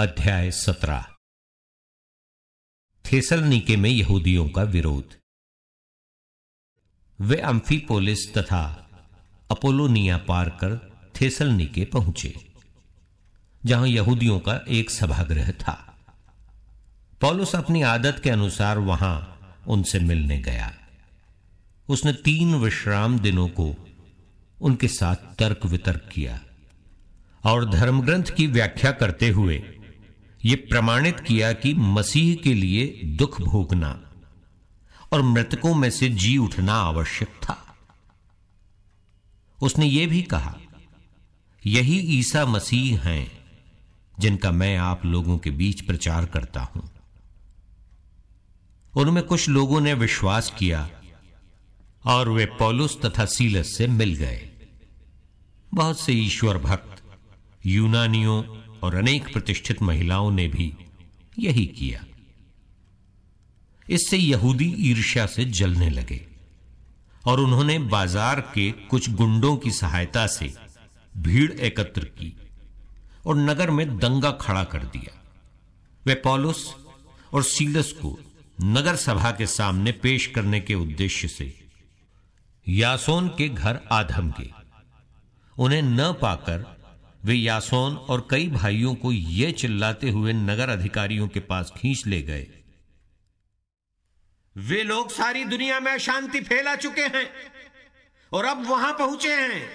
[0.00, 1.04] अध्याय सत्रह।
[3.04, 5.16] थेसलनीके में यहूदियों का विरोध।
[7.18, 8.62] वे अम्फीपोलिस तथा
[9.50, 10.76] अपोलोनिया पार कर
[11.20, 12.32] थेसलनीके पहुँचे,
[13.64, 15.98] जहाँ यहूदियों का एक सभागृह था।
[17.20, 19.16] पौलुस अपनी आदत के अनुसार वहाँ
[19.68, 20.72] उनसे मिलने गया।
[21.88, 23.74] उसने तीन विश्राम दिनों को
[24.60, 26.40] उनके साथ तर्क वितर्क किया
[27.44, 29.76] और धर्मग्रंथ की व्याख्या करते हुए
[30.44, 34.10] यह प्रमाणित किया कि मसीह के लिए दुख भोगना
[35.12, 37.76] और मृतकों में से जी उठना आवश्यक था।
[39.62, 40.58] उसने यह भी कहा,
[41.66, 43.32] यही ईसा मसीह हैं,
[44.20, 46.90] जिनका मैं आप लोगों के बीच प्रचार करता हूँ।
[48.96, 50.90] उनमें कुछ लोगों ने विश्वास किया
[52.04, 54.50] और वे पौलुस तथा सीलस से मिल गए।
[55.74, 57.02] बहुत से ईश्वर भक्त,
[57.66, 58.42] यूनानियों
[58.82, 60.72] और अनेक प्रतिष्ठित महिलाओं ने भी
[61.38, 62.04] यही किया।
[63.86, 66.20] इससे यहूदी ईर्ष्या से जलने लगे
[67.24, 70.52] और उन्होंने बाज़ार के कुछ गुंडों की सहायता से
[71.18, 72.34] भीड़ एकत्र की
[73.26, 75.18] और नगर में दंगा खड़ा कर दिया।
[76.04, 76.64] वे पॉलुस
[77.32, 78.18] और सीलस को
[78.58, 81.54] नगर सभा के सामने पेश करने के उद्देश्य से
[82.66, 84.48] यासोन के घर आधम के।
[85.56, 86.64] उन्हें न पाकर
[87.24, 92.22] वे यासोन और कई भाइयों को यह चिल्लाते हुए नगर अधिकारियों के पास खींच ले
[92.22, 92.46] गए।
[94.56, 97.30] वे लोग सारी दुनिया में शांति फैला चुके हैं
[98.32, 99.68] और अब वहाँ पहुँचे हैं।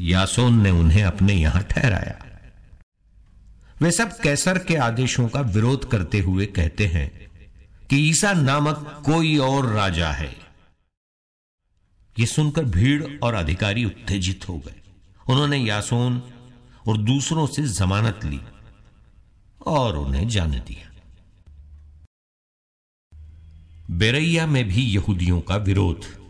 [0.00, 2.40] यासोन ने उन्हें अपने यहाँ ठहराया।
[3.82, 7.30] वे सब कैसर के आदेशों का विरोध करते हुए कहते हैं
[7.90, 10.36] कि ईसा नामक कोई और राजा है।
[12.18, 14.83] यह सुनकर भीड़ और अधिकारी उत्तेजित हो गए।
[15.28, 16.22] उन्होंने यासोन
[16.88, 18.40] और दूसरों से जमानत ली
[19.66, 20.90] और उन्हें जाने दिया।
[23.90, 26.24] बेरैया में भी यहूदियों का विरोध।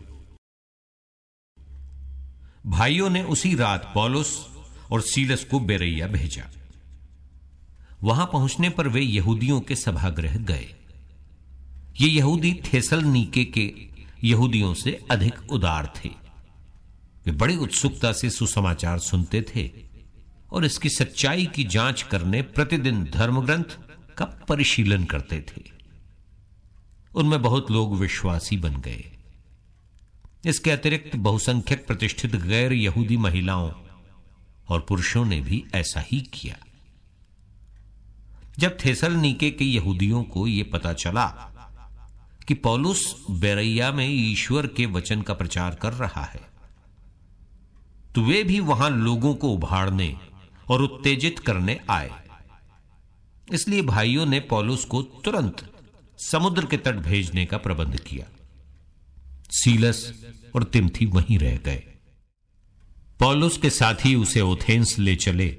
[2.65, 4.47] भाइयों ने उसी रात पॉलुस
[4.91, 6.51] और सीलस को बेरैया भेजा।
[8.03, 10.75] वहाँ पहुँचने पर वे यहूदियों के सभागृह गए।
[12.01, 13.73] ये यहूदी थेसल नीके के
[14.23, 16.24] यहूदियों से अधिक उदार थे।
[17.25, 19.71] वे बड़ी उत्सुकता से सुसमाचार सुनते थे
[20.51, 23.77] और इसकी सच्चाई की जाँच करने प्रतिदिन धर्मग्रंथ
[24.17, 25.61] का परिशीलन करते थे।
[27.15, 29.11] उनमें बहुत लोग विश्वासी बन गए।
[30.45, 33.71] इसके अतिरिक्त बहुसंख्यक प्रतिष्ठित गैर यहूदी महिलाओं
[34.69, 36.57] और पुरुषों ने भी ऐसा ही किया।
[38.59, 41.27] जब थेसल नीके के यहूदियों को यह पता चला
[42.47, 46.54] कि पौलुस बेरैया में ईश्वर के वचन का प्रचार कर रहा है
[48.15, 50.15] तो वे भी वहाँ लोगों को उभारने
[50.69, 52.11] और उत्तेजित करने आए।
[53.53, 55.69] इसलिए भाइयों ने पॉलुस को तुरंत
[56.19, 58.25] समुद्र के तट भेजने का प्रबंध किया।
[59.51, 60.13] सीलस
[60.55, 61.83] और तिमथी वहीं रह गए।
[63.19, 65.55] पॉलुस के साथ ही उसे ओथेंस ले चले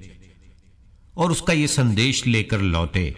[1.17, 3.09] और उसका यह संदेश लेकर लौटे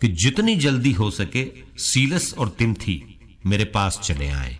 [0.00, 1.46] कि जितनी जल्दी हो सके
[1.78, 3.02] सीलस और तिमथी
[3.46, 4.58] मेरे पास चले आए।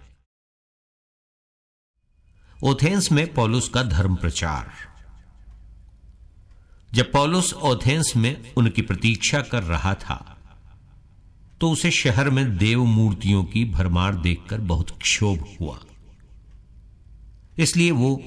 [2.63, 4.71] ओथेंस में पॉलुस का धर्म प्रचार।
[6.95, 10.17] जब पॉलुस ओथेंस में उनकी प्रतीक्षा कर रहा था
[11.61, 15.79] तो उसे शहर में देव मूर्तियों की भरमार देखकर बहुत क्षोभ हुआ।
[17.59, 18.21] इसलिए वो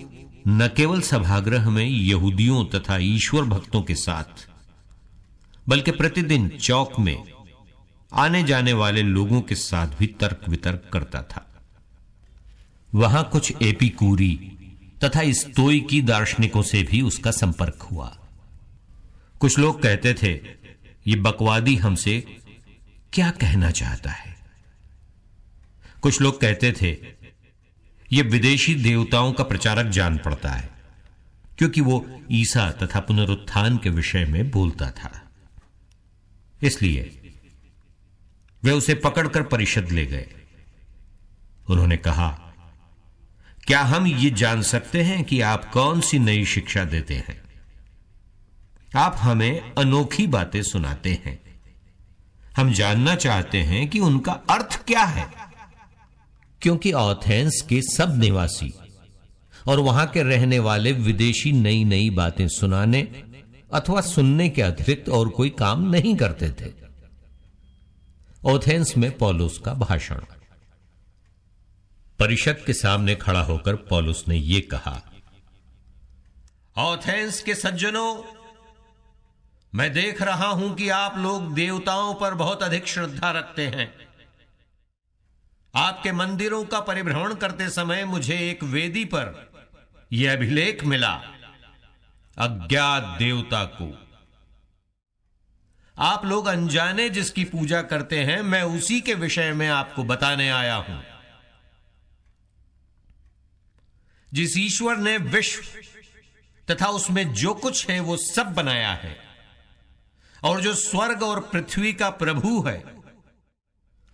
[0.47, 4.47] न केवल सभागृह में यहूदियों तथा ईश्वर भक्तों के साथ,
[5.69, 7.23] बल्कि प्रतिदिन चौक में
[8.11, 11.45] आने जाने वाले लोगों के साथ भी तर्क वितर्क करता था।
[12.95, 14.35] वहाँ कुछ एपिकूरी
[15.03, 18.19] तथा स्तोई की दार्शनिकों से भी उसका संपर्क हुआ।
[19.39, 20.31] कुछ लोग कहते थे,
[21.07, 22.37] ये बकवादी हमसे
[23.13, 24.35] क्या कहना चाहता है?
[26.01, 26.97] कुछ लोग कहते थे,
[28.11, 30.69] ये विदेशी देवताओं का प्रचारक जान पड़ता है,
[31.57, 35.31] क्योंकि वो ईसा तथा पुनरुत्थान के विषय में बोलता था।
[36.63, 37.33] इसलिए
[38.63, 40.27] वे उसे पकड़कर परिषद ले गए।
[41.69, 42.48] उन्होंने कहा
[43.69, 47.41] क्या हम ये जान सकते हैं कि आप कौन सी नई शिक्षा देते हैं?
[48.95, 51.61] आप हमें अनोखी बातें सुनाते हैं।
[52.57, 55.29] हम जानना चाहते हैं कि उनका अर्थ क्या है।
[56.61, 58.73] क्योंकि ऑथेंस के सब निवासी
[59.67, 63.01] और वहाँ के रहने वाले विदेशी नई नई बातें सुनाने
[63.73, 66.73] अथवा सुनने के अतिरिक्त और कोई काम नहीं करते थे।
[68.45, 70.19] ओथेंस में पॉलुस का भाषण।
[72.19, 75.01] परिषद के सामने खड़ा होकर पॉलुस ने यह कहा
[76.77, 78.23] ऑथेंस के सज्जनों,
[79.75, 83.93] मैं देख रहा हूँ कि आप लोग देवताओं पर बहुत अधिक श्रद्धा रखते हैं।
[85.75, 89.51] आपके मंदिरों का परिभ्रमण करते समय मुझे एक वेदी पर
[90.13, 91.13] यह अभिलेख मिला,
[92.37, 93.91] अज्ञात देवता को।
[95.97, 100.75] आप लोग अनजाने जिसकी पूजा करते हैं, मैं उसी के विषय में आपको बताने आया
[100.75, 101.18] हूँ।
[104.33, 105.61] जिस ईश्वर ने विश्व
[106.71, 109.17] तथा उसमें जो कुछ है, वो सब बनाया है।
[110.43, 112.99] और जो स्वर्ग और पृथ्वी का प्रभु है,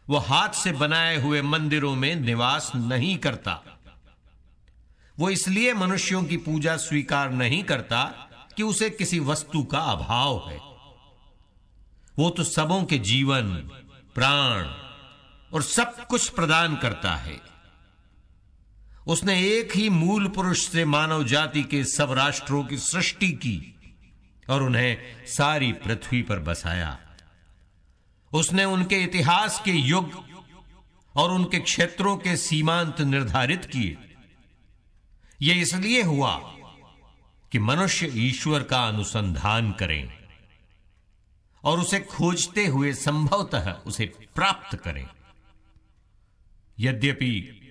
[0.10, 3.80] वो हाथ से बनाए हुए मंदिरों में निवास नहीं करता।
[5.20, 8.04] वो इसलिए मनुष्यों की पूजा स्वीकार नहीं करता
[8.58, 10.58] कि उसे किसी वस्तु का अभाव है।
[12.20, 13.56] वो तो सबों के जीवन,
[14.16, 14.66] प्राण
[15.54, 17.55] और सब कुछ प्रदान करता है।
[19.08, 23.76] उसने एक ही मूल पुरुष से मानव जाति के सब राष्ट्रों की सृष्टि की
[24.50, 27.00] और उन्हें सारी पृथ्वी पर बसाया।
[28.34, 30.24] उसने उनके इतिहास के युग
[31.16, 33.98] और उनके क्षेत्रों के सीमांत निर्धारित किए।
[35.42, 36.36] यह इसलिए हुआ
[37.52, 40.14] कि मनुष्य ईश्वर का अनुसंधान करें
[41.64, 44.06] और उसे खोजते हुए संभवतः उसे
[44.36, 45.08] प्राप्त करें।
[46.80, 47.62] यद्यपि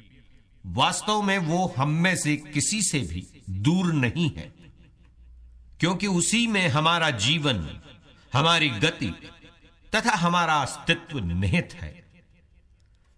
[0.66, 4.52] वास्तव में वो हम में से किसी से भी दूर नहीं है।
[5.80, 7.80] क्योंकि उसी में हमारा जीवन,
[8.32, 9.10] हमारी गति
[9.94, 12.04] तथा हमारा अस्तित्व निहित है।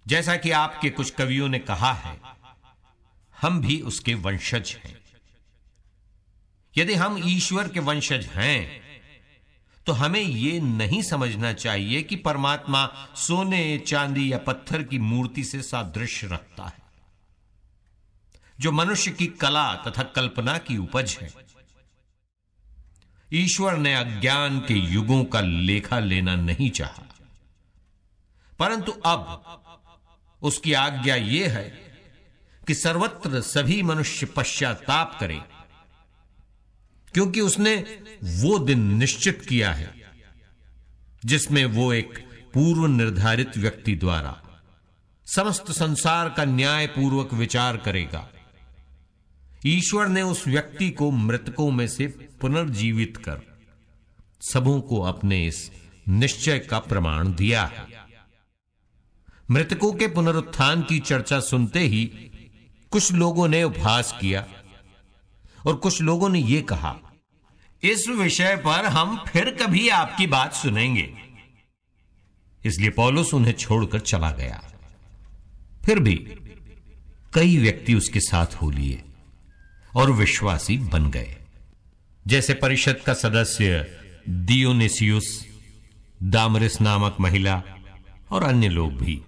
[0.07, 2.21] जैसा कि आपके कुछ कवियों ने कहा है,
[3.41, 4.99] हम भी उसके वंशज हैं।
[6.77, 8.87] यदि हम ईश्वर के वंशज हैं
[9.87, 15.63] तो हमें यह नहीं समझना चाहिए कि परमात्मा सोने, चांदी या पत्थर की मूर्ति से
[15.63, 16.86] सादृश्य रखता है।
[18.61, 21.29] जो मनुष्य की कला तथा कल्पना की उपज है।
[23.33, 27.03] ईश्वर ने अज्ञान के युगों का लेखा लेना नहीं चाहा।
[28.59, 29.43] परंतु अब
[30.43, 31.69] उसकी आज्ञा यह है
[32.67, 35.41] कि सर्वत्र सभी मनुष्य पश्चाताप करें,
[37.15, 37.75] क्योंकि उसने
[38.23, 39.93] वो दिन निश्चित किया है,
[41.25, 42.19] जिसमें वो एक
[42.55, 44.43] पूर्व निर्धारित व्यक्ति द्वारा
[45.27, 48.29] समस्त संसार का न्यायपूर्वक विचार करेगा।
[49.67, 52.07] ईश्वर ने उस व्यक्ति को मृतकों में से
[52.41, 53.41] पुनर्जीवित कर
[54.41, 55.71] सबों को अपने इस
[56.09, 57.87] निश्चय का प्रमाण दिया है।
[59.51, 62.05] मृतकों के पुनरुत्थान की चर्चा सुनते ही
[62.91, 64.47] कुछ लोगों ने उपहास किया
[65.67, 66.97] और कुछ लोगों ने यह कहा,
[67.83, 71.15] इस विषय पर हम फिर कभी आपकी बात सुनेंगे।
[72.65, 74.73] इसलिए पौलुस उन्हें छोड़कर चला गया।
[75.85, 76.15] फिर भी
[77.35, 79.03] कई व्यक्ति उसके साथ हो लिए।
[79.97, 81.37] और विश्वासी बन गए।
[82.27, 83.87] जैसे परिषद का सदस्य
[84.29, 85.47] दियोनेसियस,
[86.23, 87.63] दामरिस नामक महिला
[88.31, 89.21] और अन्य लोग भी।